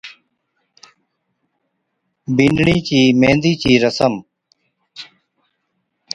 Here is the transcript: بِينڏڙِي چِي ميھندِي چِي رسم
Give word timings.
بِينڏڙِي 2.35 2.77
چِي 2.87 2.99
ميھندِي 3.21 3.53
چِي 3.61 3.71
رسم 3.83 4.13